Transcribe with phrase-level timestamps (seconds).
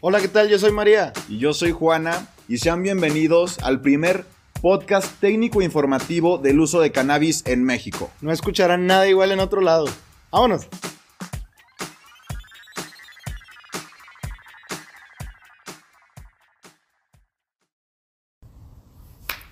[0.00, 0.48] Hola, ¿qué tal?
[0.48, 1.12] Yo soy María.
[1.28, 4.24] Y yo soy Juana y sean bienvenidos al primer
[4.62, 8.08] podcast técnico informativo del uso de cannabis en México.
[8.20, 9.86] No escucharán nada igual en otro lado.
[10.30, 10.68] Vámonos.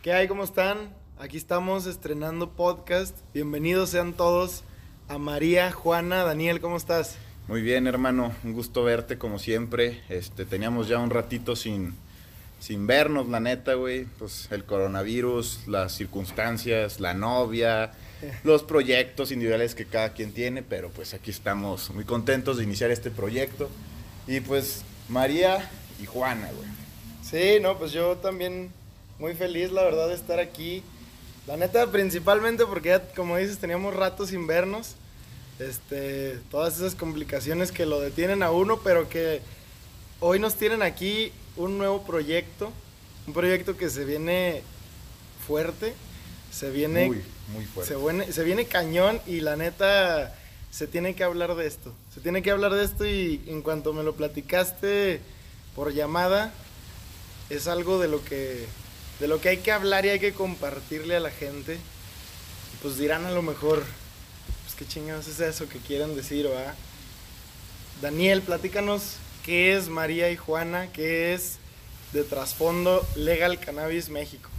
[0.00, 0.28] ¿Qué hay?
[0.28, 0.94] ¿Cómo están?
[1.18, 3.18] Aquí estamos estrenando podcast.
[3.34, 4.62] Bienvenidos sean todos
[5.08, 7.16] a María, Juana, Daniel, ¿cómo estás?
[7.48, 10.02] Muy bien, hermano, un gusto verte como siempre.
[10.08, 11.94] Este, teníamos ya un ratito sin,
[12.58, 14.04] sin vernos, la neta, güey.
[14.18, 17.92] Pues el coronavirus, las circunstancias, la novia,
[18.42, 22.90] los proyectos individuales que cada quien tiene, pero pues aquí estamos muy contentos de iniciar
[22.90, 23.70] este proyecto.
[24.26, 25.70] Y pues María
[26.02, 26.68] y Juana, güey.
[27.22, 28.70] Sí, no, pues yo también
[29.20, 30.82] muy feliz, la verdad, de estar aquí.
[31.46, 34.96] La neta, principalmente porque ya, como dices, teníamos rato sin vernos
[35.58, 39.40] este, todas esas complicaciones que lo detienen a uno, pero que
[40.20, 42.72] hoy nos tienen aquí un nuevo proyecto,
[43.26, 44.62] un proyecto que se viene
[45.46, 45.94] fuerte,
[46.50, 47.94] se viene muy, muy fuerte.
[47.94, 50.34] Se, viene, se viene cañón y la neta
[50.70, 51.92] se tiene que hablar de esto.
[52.14, 55.20] Se tiene que hablar de esto y en cuanto me lo platicaste
[55.74, 56.52] por llamada,
[57.50, 58.66] es algo de lo que
[59.20, 61.78] de lo que hay que hablar y hay que compartirle a la gente.
[62.82, 63.82] Pues dirán a lo mejor,
[64.76, 66.74] qué chingados es eso que quieren decir, ¿va?
[68.02, 71.58] Daniel, platícanos qué es María y Juana, qué es
[72.12, 74.50] de trasfondo Legal Cannabis México.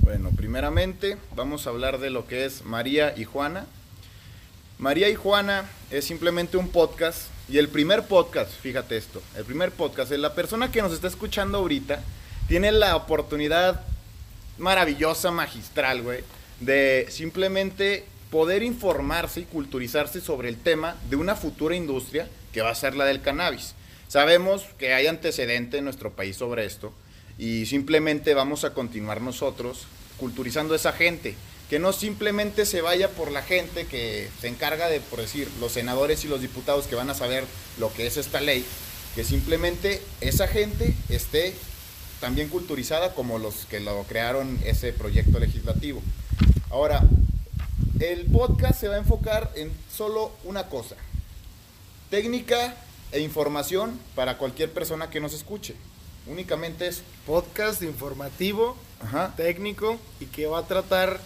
[0.00, 3.66] Bueno, primeramente vamos a hablar de lo que es María y Juana.
[4.78, 9.70] María y Juana es simplemente un podcast y el primer podcast, fíjate esto, el primer
[9.72, 12.02] podcast, la persona que nos está escuchando ahorita
[12.46, 13.82] tiene la oportunidad
[14.56, 16.24] maravillosa, magistral, güey,
[16.60, 22.70] de simplemente poder informarse y culturizarse sobre el tema de una futura industria que va
[22.70, 23.74] a ser la del cannabis.
[24.08, 26.92] Sabemos que hay antecedente en nuestro país sobre esto
[27.38, 29.86] y simplemente vamos a continuar nosotros
[30.18, 31.36] culturizando a esa gente,
[31.70, 35.72] que no simplemente se vaya por la gente que se encarga de, por decir, los
[35.72, 37.44] senadores y los diputados que van a saber
[37.78, 38.64] lo que es esta ley,
[39.14, 41.54] que simplemente esa gente esté
[42.20, 46.02] también culturizada como los que lo crearon ese proyecto legislativo.
[46.70, 47.02] Ahora,
[48.00, 50.94] el podcast se va a enfocar en solo una cosa.
[52.10, 52.76] Técnica
[53.10, 55.74] e información para cualquier persona que nos escuche.
[56.26, 58.76] Únicamente es podcast informativo,
[59.36, 61.20] técnico y que va a tratar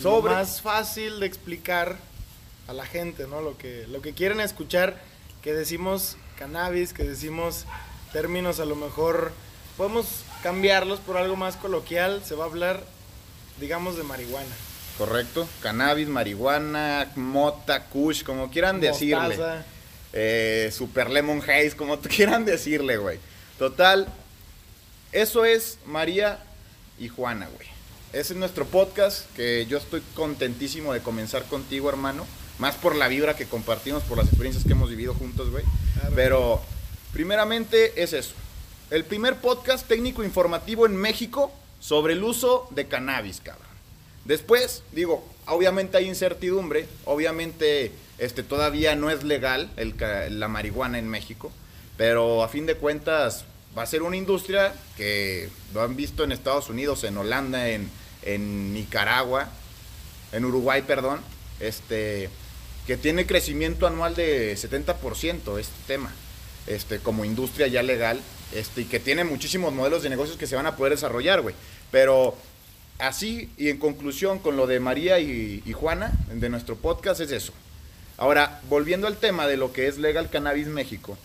[0.00, 1.96] sobre más fácil de explicar
[2.66, 3.40] a la gente, ¿no?
[3.40, 5.00] Lo que lo que quieren escuchar,
[5.42, 7.66] que decimos cannabis, que decimos
[8.12, 9.32] términos a lo mejor
[9.76, 10.06] podemos
[10.42, 12.84] cambiarlos por algo más coloquial, se va a hablar
[13.60, 14.69] digamos de marihuana.
[15.00, 15.48] Correcto.
[15.62, 19.38] Cannabis, marihuana, mota, kush, como quieran decirle.
[20.12, 23.18] Eh, super lemon haze, como quieran decirle, güey.
[23.58, 24.06] Total,
[25.10, 26.38] eso es María
[26.98, 27.66] y Juana, güey.
[28.12, 32.26] Ese es nuestro podcast, que yo estoy contentísimo de comenzar contigo, hermano.
[32.58, 35.64] Más por la vibra que compartimos, por las experiencias que hemos vivido juntos, güey.
[36.14, 36.60] Pero,
[37.14, 38.34] primeramente, es eso.
[38.90, 43.69] El primer podcast técnico informativo en México sobre el uso de cannabis, cabrón.
[44.24, 49.94] Después, digo, obviamente hay incertidumbre, obviamente este, todavía no es legal el,
[50.38, 51.50] la marihuana en México,
[51.96, 53.44] pero a fin de cuentas
[53.76, 57.90] va a ser una industria que lo han visto en Estados Unidos, en Holanda, en,
[58.22, 59.48] en Nicaragua,
[60.32, 61.20] en Uruguay, perdón,
[61.60, 62.28] este,
[62.86, 66.12] que tiene crecimiento anual de 70% este tema,
[66.66, 68.20] este, como industria ya legal,
[68.52, 71.54] este, y que tiene muchísimos modelos de negocios que se van a poder desarrollar, güey.
[71.90, 72.36] Pero
[73.00, 77.52] así y en conclusión con lo de María y, Juana de nuestro podcast es eso.
[78.16, 81.16] Ahora, volviendo al tema de lo que es Legal Cannabis México,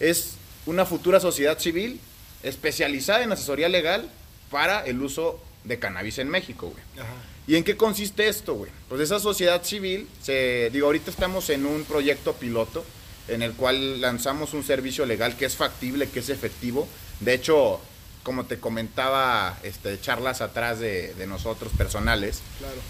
[0.00, 0.34] es
[0.66, 2.00] una futura sociedad civil
[2.42, 4.08] especializada en asesoría legal
[4.50, 7.06] para el uso de cannabis en México, güey.
[7.46, 8.70] ¿Y en qué consiste esto, güey?
[8.88, 12.84] Pues esa sociedad civil, se, digo, ahorita estamos en un proyecto piloto
[13.28, 16.86] en el cual lanzamos un servicio legal que es factible, que es efectivo.
[17.20, 17.80] De hecho,
[18.24, 22.40] como te comentaba, este, charlas atrás de, nosotros personales.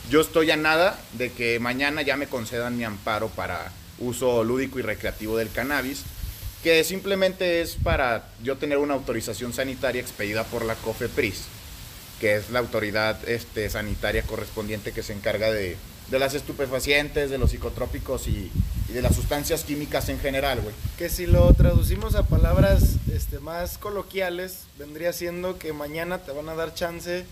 [0.08, 4.78] Yo estoy a nada de que mañana ya me concedan mi amparo para uso lúdico
[4.78, 6.04] y recreativo del cannabis,
[6.62, 11.44] que simplemente es para yo tener una autorización sanitaria expedida por la COFEPRIS,
[12.20, 15.76] que es la autoridad este, sanitaria correspondiente que se encarga de,
[16.10, 18.50] de las estupefacientes, de los psicotrópicos y,
[18.88, 20.74] de las sustancias químicas en general, güey.
[20.96, 26.48] Que si lo traducimos a palabras este, más coloquiales, vendría siendo que mañana te van
[26.48, 27.24] a dar chance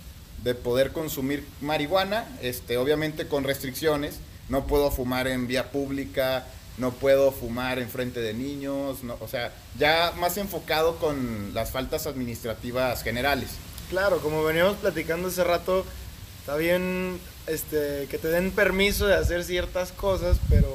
[0.43, 4.17] de poder consumir marihuana, este, obviamente con restricciones.
[4.49, 6.47] No puedo fumar en vía pública,
[6.79, 11.71] no puedo fumar en frente de niños, no, o sea, ya más enfocado con las
[11.71, 13.51] faltas administrativas generales.
[13.93, 15.85] Claro, como veníamos platicando hace rato,
[16.41, 20.67] está bien este, que te den permiso de hacer ciertas cosas, pero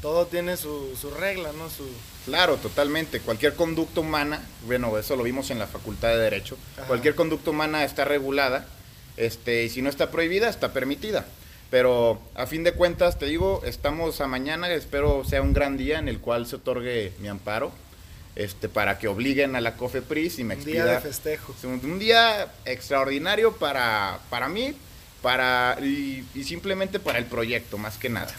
[0.00, 1.68] todo tiene su, su regla, ¿no?
[1.68, 1.86] Su...
[2.24, 3.20] Claro, totalmente.
[3.20, 6.56] Cualquier conducta humana, bueno, eso lo vimos en la Facultad de Derecho,
[6.86, 8.64] cualquier conducta humana está regulada,
[9.18, 11.26] este, y si no está prohibida, está permitida.
[11.70, 15.98] Pero a fin de cuentas, te digo, estamos a mañana, espero sea un gran día
[15.98, 17.72] en el cual se otorgue mi amparo,
[18.36, 20.82] este, para que obliguen a la COFEPRIS y me expida.
[20.82, 21.54] Un día de festejo.
[21.64, 24.74] Un día extraordinario para, para mí
[25.22, 28.34] para, y, y simplemente para el proyecto, más que nada.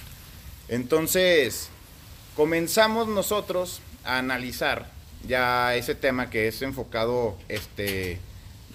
[0.67, 1.69] Entonces,
[2.35, 4.91] comenzamos nosotros a analizar
[5.27, 8.19] ya ese tema que es enfocado este,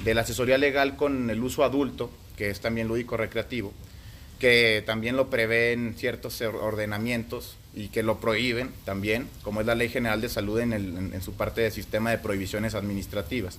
[0.03, 3.73] de la asesoría legal con el uso adulto, que es también lúdico recreativo
[4.41, 9.91] que también lo prevén ciertos ordenamientos y que lo prohíben también, como es la Ley
[9.91, 13.59] General de Salud en, su parte del sistema de prohibiciones administrativas.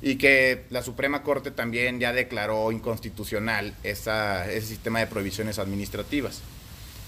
[0.00, 6.40] Y que la Suprema Corte también ya declaró inconstitucional ese sistema de prohibiciones administrativas.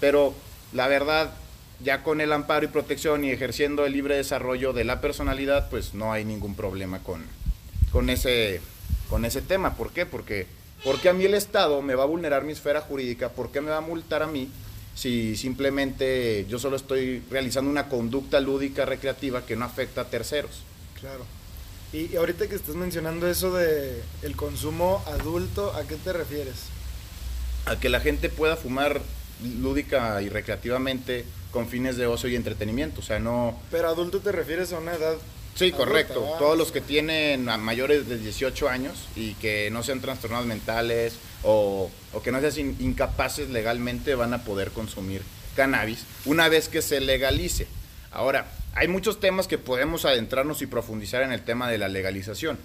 [0.00, 0.34] Pero
[0.72, 1.32] la verdad,
[1.80, 5.94] ya con el amparo y protección y ejerciendo el libre desarrollo de la personalidad, pues
[5.94, 7.22] no hay ningún problema con,
[7.92, 8.60] con, ese,
[9.08, 9.76] con ese tema.
[9.76, 10.04] ¿Por qué?
[10.04, 10.46] Porque
[10.84, 13.30] ¿Por qué a mí el Estado me va a vulnerar mi esfera jurídica?
[13.30, 14.48] ¿Por qué me va a multar a mí
[14.94, 20.62] si simplemente yo solo estoy realizando una conducta lúdica recreativa que no afecta a terceros?
[21.00, 21.24] Claro.
[21.92, 26.66] Y ahorita que estás mencionando eso de el consumo adulto, ¿a qué te refieres?
[27.66, 29.00] A que la gente pueda fumar
[29.60, 33.58] lúdica y recreativamente con fines de ocio y entretenimiento, o sea, no...
[33.70, 35.16] Pero adulto te refieres a una edad
[35.58, 36.36] Sí, correcto.
[36.38, 41.90] Todos los que tienen mayores de 18 años y que no sean trastornados mentales o,
[42.22, 45.22] que no sean incapaces legalmente van a poder consumir
[45.56, 47.66] cannabis una vez que se legalice.
[48.12, 48.46] Ahora,
[48.76, 52.56] hay muchos temas que podemos adentrarnos y profundizar en el tema de la legalización.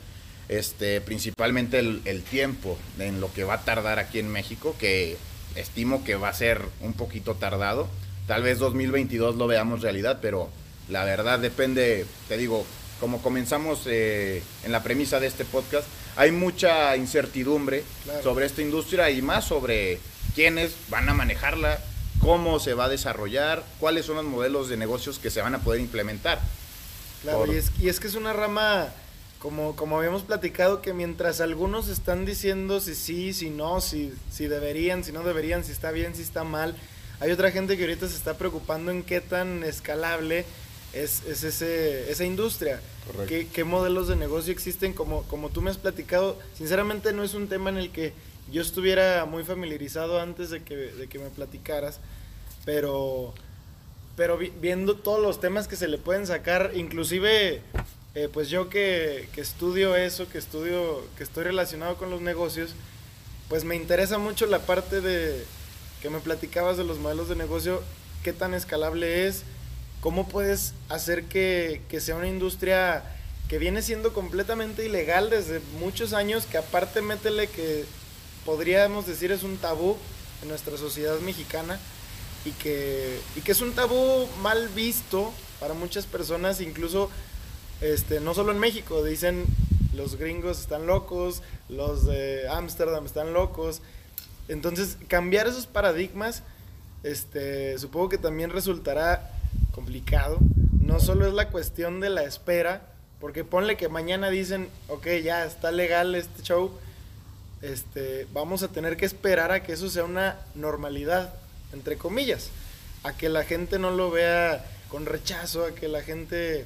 [0.48, 5.18] Este, principalmente el, el tiempo en lo que va a tardar aquí en México, que
[5.56, 7.88] estimo que va a ser un poquito tardado.
[8.28, 10.52] Tal vez 2022 lo veamos realidad, pero
[10.90, 12.68] la verdad depende, te digo,
[13.00, 17.84] como comenzamos eh, en la premisa de este podcast, hay mucha incertidumbre
[18.22, 20.00] sobre esta industria y más sobre
[20.36, 21.80] quiénes van a manejarla,
[22.20, 25.60] cómo se va a desarrollar, cuáles son los modelos de negocios que se van a
[25.60, 26.40] poder implementar.
[27.22, 27.58] Claro, y,
[27.88, 28.90] es, que es una rama,
[29.40, 34.48] como, como habíamos platicado, que mientras algunos están diciendo si sí, si no, si, si
[34.48, 36.76] deberían, si no deberían, si está bien, si está mal,
[37.20, 40.46] hay otra gente que ahorita se está preocupando en qué tan escalable
[40.94, 42.80] es, es ese, esa industria.
[43.28, 44.94] ¿Qué, ¿Qué, modelos de negocio existen?
[44.94, 48.14] Como, como tú me has platicado, sinceramente no es un tema en el que
[48.52, 52.00] yo estuviera muy familiarizado antes de que, de que me platicaras,
[52.66, 53.34] pero,
[54.16, 57.62] pero viendo todos los temas que se le pueden sacar, inclusive
[58.16, 62.76] eh, pues yo que, que, estudio eso, que estudio, que estoy relacionado con los negocios,
[63.50, 65.44] pues me interesa mucho la parte de
[66.02, 67.82] que me platicabas de los modelos de negocio,
[68.24, 69.44] qué tan escalable es,
[70.04, 73.06] ¿Cómo puedes hacer que, sea una industria
[73.48, 77.86] que viene siendo completamente ilegal desde muchos años, que aparte métele que
[78.44, 79.96] podríamos decir es un tabú
[80.42, 81.80] en nuestra sociedad mexicana
[82.44, 87.10] y que, y que es un tabú mal visto para muchas personas, incluso
[87.80, 89.46] este, no solo en México, dicen
[89.94, 93.82] los gringos están locos, los de Ámsterdam están locos.
[94.50, 96.44] Entonces, cambiar esos paradigmas,
[97.04, 99.33] este, supongo que también resultará
[99.72, 100.38] complicado.
[100.82, 102.82] No solo es la cuestión de la espera,
[103.20, 106.72] porque ponle que mañana dicen, ok, ya está legal este show,
[107.62, 111.34] este, vamos a tener que esperar a que eso sea una normalidad,
[111.72, 112.50] entre comillas,
[113.04, 116.66] a que la gente no lo vea con rechazo, a que la gente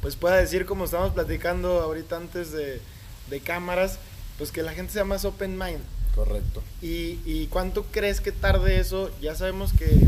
[0.00, 2.80] pues pueda decir como estamos platicando ahorita antes de,
[3.28, 3.98] de cámaras,
[4.38, 5.80] pues que la gente sea más open mind.
[6.14, 6.62] Correcto.
[6.80, 9.10] ¿Y, ¿Y cuánto crees que tarde eso?
[9.20, 10.00] Ya sabemos que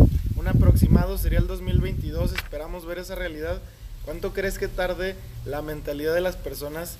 [0.48, 3.60] aproximado sería el 2022, esperamos ver esa realidad.
[4.04, 6.96] ¿Cuánto crees que tarde la mentalidad de las personas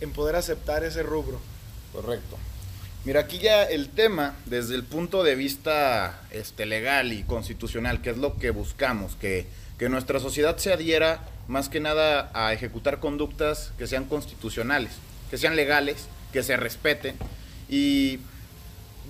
[0.00, 1.40] en poder aceptar ese rubro?
[1.92, 2.36] Correcto.
[3.04, 8.10] Mira, aquí ya el tema, desde el punto de vista este, legal y constitucional, que
[8.10, 9.46] es lo que buscamos, que,
[9.78, 14.92] que nuestra sociedad se adhiera más que nada a ejecutar conductas que sean constitucionales,
[15.30, 17.16] que sean legales, que se respeten.
[17.68, 18.20] Y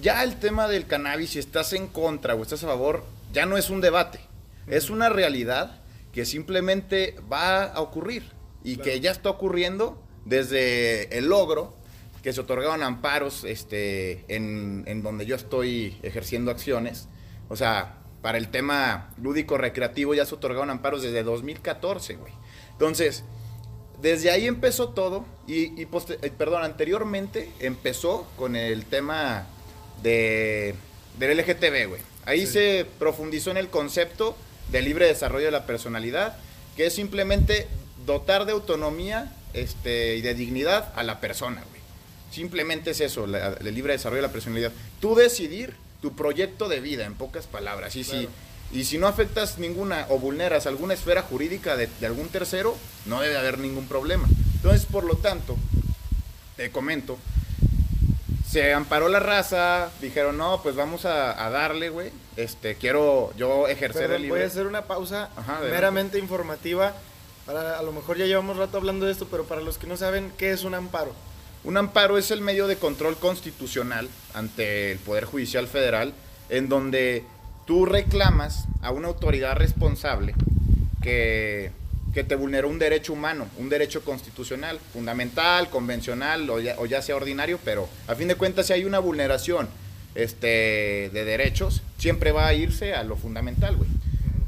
[0.01, 3.57] ya el tema del cannabis, si estás en contra o estás a favor, ya no
[3.57, 4.21] es un debate,
[4.67, 8.31] es una realidad que simplemente va a ocurrir
[8.63, 11.75] y que ya está ocurriendo desde el logro
[12.23, 17.09] que se otorgaron amparos este, en, donde yo estoy ejerciendo acciones.
[17.49, 22.33] O sea, para el tema lúdico recreativo ya se otorgaron amparos desde 2014, güey.
[22.71, 23.25] Entonces,
[24.01, 29.47] desde ahí empezó todo y, y eh, perdón, anteriormente empezó con el tema
[30.03, 30.75] de,
[31.19, 32.12] del LGTB, güey.
[32.25, 34.37] Ahí se profundizó en el concepto
[34.71, 36.37] de libre desarrollo de la personalidad,
[36.77, 37.67] que es simplemente
[38.07, 41.83] dotar de autonomía este, y de dignidad a la persona, güey.
[42.31, 44.73] Simplemente es eso, el libre desarrollo de la personalidad.
[45.01, 47.95] Tú decidir tu proyecto de vida, en pocas palabras.
[47.95, 48.29] Y, si,
[48.73, 53.37] y si no afectas ninguna o vulneras alguna esfera jurídica de, algún tercero, no debe
[53.37, 54.27] haber ningún problema.
[54.55, 55.57] Entonces, por lo tanto,
[56.57, 57.19] te comento,
[58.53, 62.11] se amparó la raza, dijeron, no, pues vamos a, darle, güey.
[62.37, 64.41] Este, quiero yo ejercer el libre.
[64.41, 65.31] Voy a hacer una pausa
[65.71, 66.93] meramente informativa.
[67.47, 69.97] Para, a lo mejor ya llevamos rato hablando de esto, pero para los que no
[69.97, 71.15] saben, ¿qué es un amparo?
[71.65, 76.13] Un amparo es el medio de control constitucional ante el Poder Judicial Federal
[76.51, 77.25] en donde
[77.65, 80.35] tú reclamas a una autoridad responsable
[81.01, 81.73] que,
[82.13, 87.89] te vulneró un derecho humano, un derecho constitucional, fundamental, convencional o ya, sea ordinario, pero
[88.07, 89.69] a fin de cuentas si hay una vulneración
[90.15, 93.89] este, de derechos, siempre va a irse a lo fundamental, güey.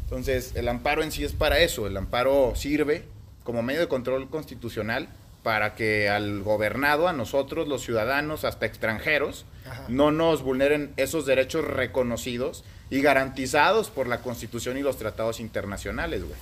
[0.02, 3.04] Entonces, el amparo en sí es para eso, el amparo sirve
[3.42, 5.09] como medio de control constitucional
[5.42, 9.44] para que al gobernado, a nosotros, los ciudadanos, hasta extranjeros,
[9.88, 16.23] no nos vulneren esos derechos reconocidos y garantizados por la Constitución y los tratados internacionales,
[16.23, 16.38] güey.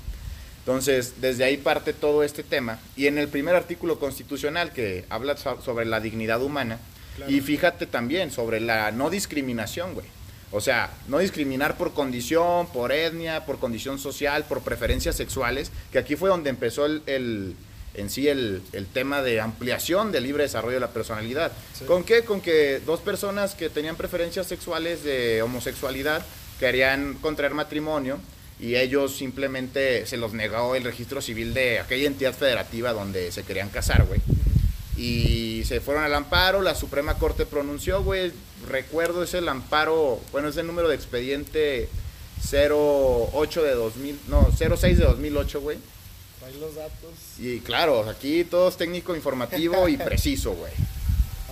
[0.63, 2.79] Entonces, desde ahí parte todo este tema.
[2.97, 6.79] Y en el primer artículo constitucional que habla sobre la dignidad humana,
[7.29, 10.07] y fíjate también sobre la no discriminación, güey.
[10.51, 15.99] O sea, no discriminar por condición, por etnia, por condición social, por preferencias sexuales, que
[15.99, 17.57] aquí fue donde empezó el
[17.95, 21.53] en sí el, tema de ampliación del libre desarrollo de la personalidad.
[21.87, 22.25] ¿Con qué?
[22.25, 26.25] Con que dos personas que tenían preferencias sexuales de homosexualidad
[26.59, 28.19] querían contraer matrimonio
[28.63, 33.43] y ellos simplemente se los negó el registro civil de aquella entidad federativa donde se
[33.43, 34.21] querían casar, güey.
[34.97, 38.31] Y se fueron al amparo, la Suprema Corte pronunció, güey,
[38.69, 41.89] recuerdo es el amparo, bueno, es el número de expediente
[42.53, 45.79] 08 de 2000, no, 06 de 2008, güey
[46.47, 47.11] Ahí los datos.
[47.39, 50.73] Y claro, aquí todo es técnico, informativo y preciso, güey.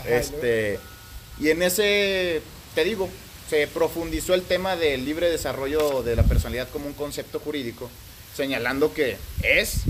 [0.06, 0.78] Este,
[1.40, 2.40] y en ese,
[2.74, 3.08] te digo,
[3.50, 7.90] se profundizó el tema del libre desarrollo de la personalidad como un concepto jurídico,
[8.36, 9.80] señalando que es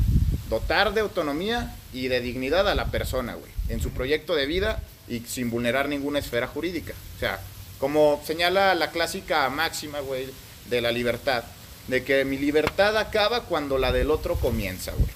[0.49, 4.83] dotar de autonomía y de dignidad a la persona, güey, en su proyecto de vida
[5.09, 6.95] y sin vulnerar ninguna esfera jurídica.
[7.17, 7.39] O sea,
[7.79, 10.29] como señala la clásica máxima, güey,
[10.71, 11.45] de la libertad,
[11.87, 15.11] de que mi libertad acaba cuando la del otro comienza, güey.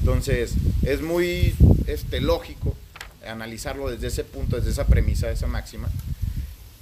[0.00, 1.54] Entonces, es muy
[1.86, 2.74] este, lógico
[3.24, 5.88] analizarlo desde ese punto, desde esa premisa, esa máxima.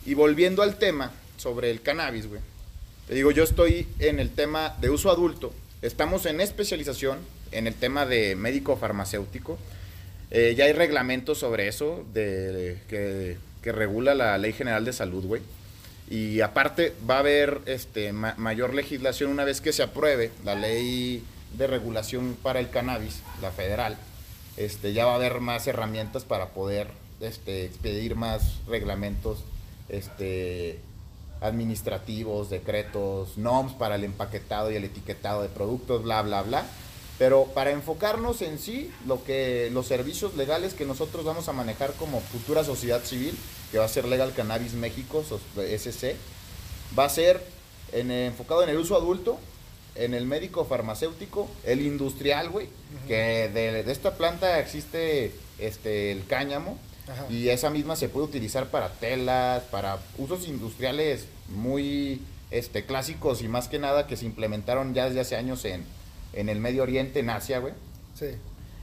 [0.04, 2.40] Y volviendo al tema sobre el cannabis, güey.
[3.06, 5.52] Te digo, yo estoy en el tema de uso adulto.
[5.80, 7.18] Estamos en especialización
[7.52, 9.58] en el tema de médico farmacéutico.
[10.30, 15.24] Eh, ya hay reglamentos sobre eso de, que, que regula la Ley General de Salud,
[15.24, 15.42] güey.
[16.10, 21.22] Y aparte va a haber este, mayor legislación una vez que se apruebe la ley
[21.56, 23.96] de regulación para el cannabis, la federal.
[24.56, 26.88] Este, ya va a haber más herramientas para poder
[27.20, 29.44] este, expedir más reglamentos
[29.92, 30.80] este,
[31.40, 36.66] administrativos, decretos, NOMS para el empaquetado y el etiquetado de productos, bla, bla, bla.
[37.18, 41.92] Pero para enfocarnos en sí, lo que los servicios legales que nosotros vamos a manejar
[41.92, 43.36] como futura sociedad civil,
[43.70, 46.16] que va a ser Legal Cannabis México, SC,
[46.98, 47.44] va a ser
[47.92, 49.38] enfocado en el uso adulto,
[49.94, 52.68] en el médico farmacéutico, el industrial, güey,
[53.06, 56.78] que de, esta planta existe este el cáñamo
[57.28, 63.48] y esa misma se puede utilizar para telas, para usos industriales muy este clásicos y
[63.48, 65.84] más que nada que se implementaron ya desde hace años en
[66.32, 67.74] en el Medio Oriente, en Asia, güey.
[68.18, 68.26] Sí.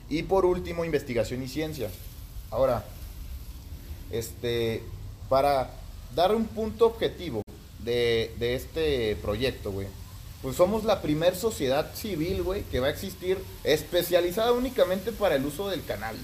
[0.09, 1.89] Y por último, investigación y ciencia.
[2.51, 2.85] Ahora,
[4.11, 4.83] este,
[5.27, 5.71] para
[6.15, 7.43] dar un punto objetivo
[7.83, 9.87] de, este proyecto, güey,
[10.41, 15.45] pues somos la primer sociedad civil, güey, que va a existir especializada únicamente para el
[15.45, 16.21] uso del cannabis.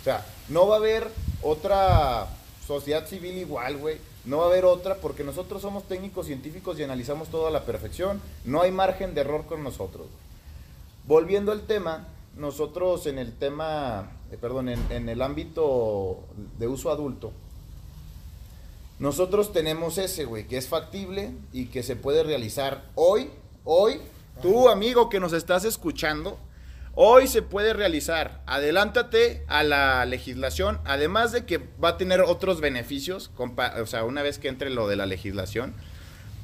[0.00, 1.08] O sea, no va a haber
[1.42, 2.28] otra
[2.66, 3.98] sociedad civil igual, güey.
[4.24, 7.64] No va a haber otra porque nosotros somos técnicos científicos y analizamos todo a la
[7.64, 8.20] perfección.
[8.44, 10.06] No hay margen de error con nosotros.
[11.06, 16.20] Volviendo al tema, nosotros en el tema, eh, perdón, en, el ámbito
[16.58, 17.32] de uso adulto,
[18.98, 23.30] nosotros tenemos ese, güey, que es factible y que se puede realizar hoy,
[23.64, 24.00] hoy,
[24.42, 26.36] tú amigo que nos estás escuchando,
[27.00, 28.40] hoy se puede realizar.
[28.46, 34.22] Adelántate a la legislación, además de que va a tener otros beneficios, o sea, una
[34.22, 35.74] vez que entre lo de la legislación,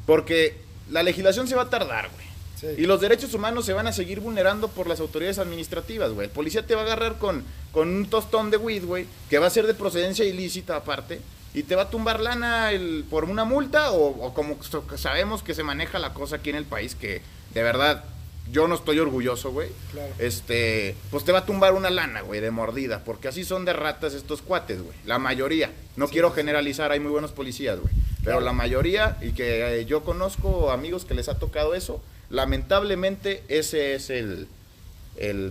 [0.07, 0.57] porque
[0.93, 2.79] la legislación se va a tardar, güey.
[2.79, 6.29] Y los derechos humanos se van a seguir vulnerando por las autoridades administrativas, güey.
[6.29, 9.49] El policía te va a agarrar con, con un tostón de weed, güey, que va
[9.49, 11.21] a ser de procedencia ilícita aparte,
[11.53, 14.63] y te va a tumbar lana el, por una multa, o, o como
[14.97, 18.05] sabemos que se maneja la cosa aquí en el país, que de verdad
[18.51, 19.71] yo no estoy orgulloso, güey.
[20.19, 23.73] Este, pues te va a tumbar una lana, güey, de mordida, porque así son de
[23.73, 24.97] ratas estos cuates, güey.
[25.07, 25.73] La mayoría.
[25.97, 27.93] No quiero generalizar, hay muy buenos policías, güey.
[28.25, 33.43] Pero la mayoría, y que eh, yo conozco amigos que les ha tocado eso, lamentablemente
[33.49, 34.49] ese es el,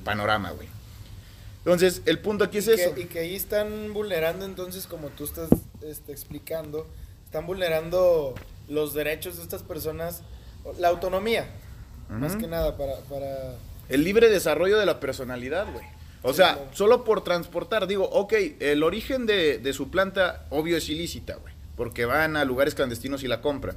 [0.03, 0.67] panorama, güey.
[1.59, 2.93] Entonces, el punto aquí es eso.
[2.97, 5.49] y que ahí están vulnerando, entonces, como tú estás
[5.81, 6.87] este, explicando,
[7.25, 8.33] están vulnerando
[8.67, 10.23] los derechos de estas personas,
[10.79, 11.47] la autonomía.
[12.09, 13.55] Más que nada para, para...
[13.89, 15.85] El libre desarrollo de la personalidad, güey.
[16.21, 20.87] O sea, solo por transportar, digo, ok, el origen de, de su planta, obvio, es
[20.87, 21.53] ilícita, güey.
[21.75, 23.75] Porque van a lugares clandestinos y la compran.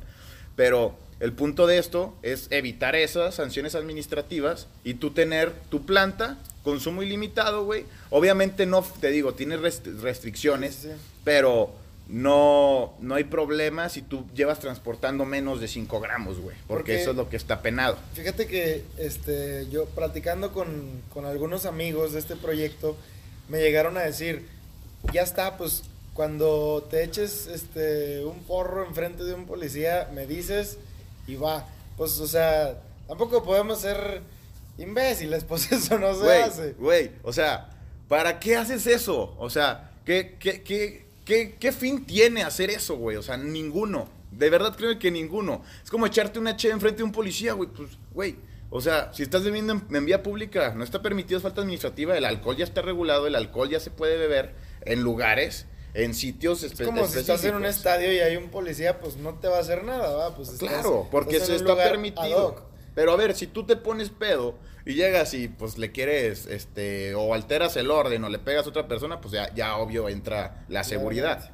[0.55, 6.39] Pero el punto de esto es evitar esas sanciones administrativas y tú tener tu planta,
[6.63, 7.85] consumo ilimitado, güey.
[8.11, 10.89] Obviamente no, te digo, tiene restricciones,
[11.25, 11.73] pero
[12.09, 16.57] no, no hay problema si tú llevas transportando menos de 5 gramos, güey.
[16.69, 17.99] Porque, eso es lo que está penado.
[18.15, 22.97] Fíjate que este, yo platicando con, con, algunos amigos de este proyecto,
[23.49, 24.47] me llegaron a decir,
[25.13, 25.83] ya está, pues
[26.15, 30.79] cuando te eches este, un porro enfrente de un policía, me dices
[31.27, 31.67] y va.
[31.97, 34.23] Pues, o sea, tampoco podemos ser
[34.79, 36.73] imbéciles, pues eso no se hace.
[36.75, 37.71] Güey, o sea,
[38.07, 39.35] ¿para qué haces eso?
[39.39, 43.17] O sea, ¿qué, qué, qué ¿Qué, fin tiene hacer eso, güey?
[43.17, 44.09] O sea, ninguno.
[44.31, 45.63] De verdad creo que ninguno.
[45.83, 47.69] Es como echarte una che enfrente de un policía, güey.
[47.69, 48.37] Pues, güey.
[48.71, 52.17] O sea, si estás bebiendo en, vía pública, no está permitido, es falta administrativa.
[52.17, 56.63] El alcohol ya está regulado, el alcohol ya se puede beber en lugares, en sitios
[56.63, 56.95] específicos.
[56.95, 59.57] Es como si estás en un estadio y hay un policía, pues no te va
[59.59, 60.35] a hacer nada, ¿va?
[60.35, 62.69] Pues claro, porque se está permitido.
[62.95, 64.55] Pero a ver, si tú te pones pedo
[64.87, 68.69] y llegas y pues le quieres, este, o alteras el orden o le pegas a
[68.69, 71.51] otra persona, pues ya, ya obvio entra la seguridad.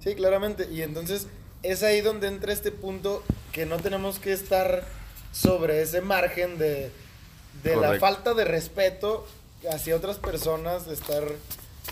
[0.00, 0.68] Sí, claramente.
[0.70, 1.26] Y entonces
[1.62, 4.84] es ahí donde entra este punto que no tenemos que estar
[5.32, 6.90] sobre ese margen de,
[7.62, 9.26] de la falta de respeto
[9.72, 11.24] hacia otras personas, de estar,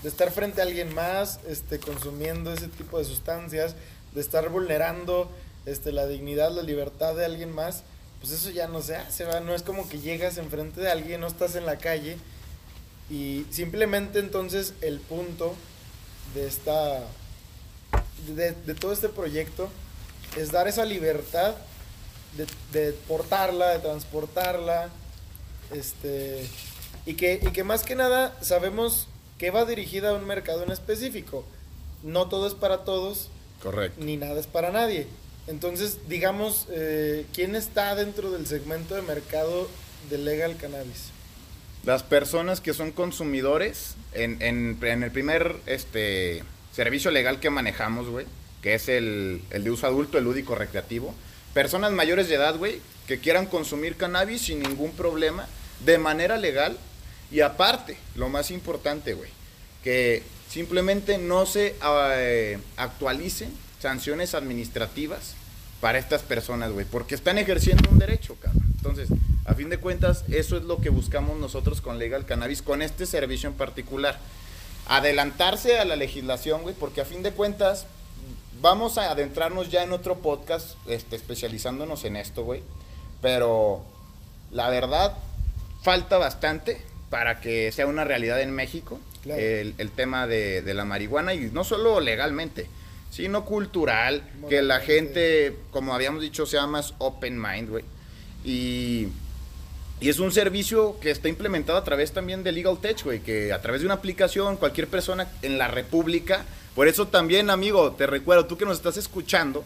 [0.02, 3.76] de estar frente a alguien más, este, consumiendo ese tipo de sustancias,
[4.14, 5.30] de estar vulnerando
[5.64, 7.82] este, la dignidad, la libertad de alguien más
[8.22, 9.40] pues eso ya no se hace, ¿va?
[9.40, 12.16] No es como que llegas enfrente de alguien, no estás en la calle
[13.10, 15.56] y simplemente entonces el punto
[16.32, 17.00] de esta,
[18.28, 19.68] de, todo este proyecto
[20.36, 21.56] es dar esa libertad
[22.72, 24.88] de, portarla, de transportarla,
[25.72, 26.48] este,
[27.04, 30.70] y que, y que más que nada sabemos que va dirigida a un mercado en
[30.70, 31.44] específico.
[32.04, 33.30] No todo es para todos.
[33.60, 34.02] Correcto.
[34.02, 35.08] Ni nada es para nadie.
[35.46, 39.68] Entonces, digamos, eh, ¿quién está dentro del segmento de mercado
[40.08, 41.10] de legal cannabis?
[41.84, 48.26] Las personas que son consumidores en, el primer este, servicio legal que manejamos, güey,
[48.62, 51.12] que es el, el de uso adulto, el lúdico recreativo.
[51.54, 55.48] Personas mayores de edad, güey, que quieran consumir cannabis sin ningún problema,
[55.84, 56.78] de manera legal.
[57.32, 59.30] Y aparte, lo más importante, güey,
[59.82, 63.50] que simplemente no se eh, actualicen
[63.82, 65.34] sanciones administrativas
[65.80, 68.62] para estas personas, güey, porque están ejerciendo un derecho, cabrón.
[68.76, 69.08] Entonces,
[69.44, 73.06] a fin de cuentas, eso es lo que buscamos nosotros con Legal Cannabis, con este
[73.06, 74.20] servicio en particular.
[74.86, 77.86] Adelantarse a la legislación, güey, porque a fin de cuentas,
[78.60, 82.62] vamos a adentrarnos ya en otro podcast, este, especializándonos en esto, güey.
[83.20, 83.84] Pero
[84.52, 85.16] la verdad,
[85.82, 91.34] falta bastante para que sea una realidad en México el, tema de, de la marihuana
[91.34, 92.68] y no solo legalmente,
[93.12, 97.84] sino cultural, que la gente, como habíamos dicho, sea más open mind, güey.
[98.42, 99.08] Y,
[100.00, 103.52] y, es un servicio que está implementado a través también de Legal Tech, güey, que
[103.52, 108.06] a través de una aplicación, cualquier persona en la República, por eso también, amigo, te
[108.06, 109.62] recuerdo, tú que nos estás escuchando,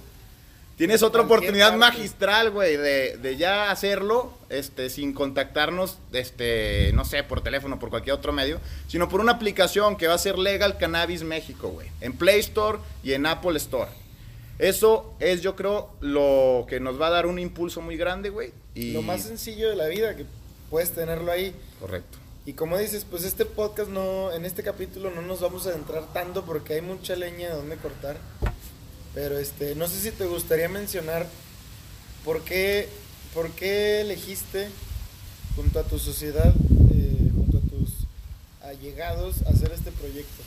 [0.76, 7.22] Tienes otra oportunidad magistral, güey, de, de, ya hacerlo, este, sin contactarnos, este, no sé,
[7.24, 10.76] por teléfono, por cualquier otro medio, sino por una aplicación que va a ser Legal
[10.76, 13.90] Cannabis México, güey, en Play Store y en Apple Store.
[14.58, 18.52] Eso es, yo creo, lo que nos va a dar un impulso muy grande, güey.
[18.74, 18.92] Y...
[18.92, 20.26] Lo más sencillo de la vida, que
[20.68, 21.54] puedes tenerlo ahí.
[21.80, 22.18] Correcto.
[22.46, 26.04] Y como dices, pues este podcast no, en este capítulo no nos vamos a adentrar
[26.12, 28.18] tanto porque hay mucha leña de donde cortar.
[29.16, 31.26] Pero este, no sé si te gustaría mencionar
[32.22, 32.86] por qué,
[33.32, 34.68] por qué elegiste
[35.56, 36.52] junto a tu sociedad,
[36.94, 37.94] eh, junto a tus
[38.62, 40.42] allegados, hacer este proyecto.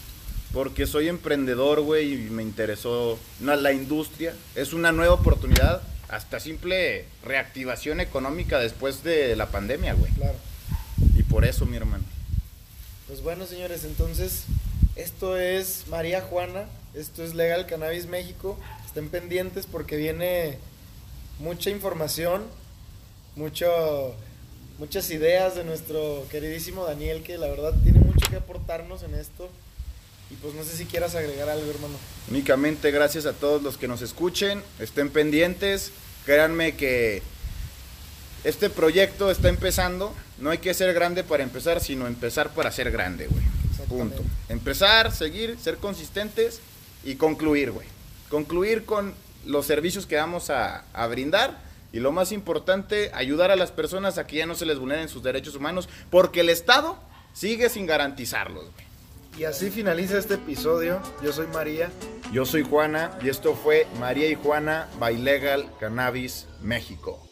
[0.54, 4.36] Porque soy emprendedor, güey, y me interesó la industria.
[4.54, 10.12] Es una nueva oportunidad hasta simple reactivación económica después de la pandemia, güey.
[10.12, 10.38] Claro.
[11.18, 12.04] Y por eso, mi hermano.
[13.08, 14.44] Pues bueno, señores, entonces
[15.00, 18.58] esto es María Juana, esto es Legal Cannabis México.
[18.86, 20.58] Estén pendientes porque viene
[21.40, 22.44] mucha información,
[23.36, 24.14] mucho,
[24.78, 29.50] muchas ideas de nuestro queridísimo Daniel, que la verdad tiene mucho que aportarnos en esto.
[30.32, 31.96] Y pues no sé si quieras agregar algo, hermano.
[32.30, 35.92] Únicamente gracias a todos los que nos escuchen, estén pendientes,
[36.26, 37.24] créanme que
[38.44, 42.92] este proyecto está empezando, no hay que ser grande para empezar, sino empezar para ser
[42.92, 43.44] grande, güey.
[43.90, 44.24] Punto.
[44.48, 46.62] Empezar, seguir, ser consistentes
[47.04, 47.88] y concluir, güey.
[48.30, 49.14] Concluir con
[49.46, 51.60] los servicios que vamos a, a brindar
[51.92, 55.10] y lo más importante, ayudar a las personas a que ya no se les vulneren
[55.10, 57.00] sus derechos humanos, porque el Estado
[57.34, 58.90] sigue sin garantizarlos, güey.
[59.38, 61.02] Y así finaliza este episodio.
[61.24, 61.90] Yo soy María.
[62.34, 67.29] Yo soy Juana y esto fue María y Juana by Legal Cannabis México.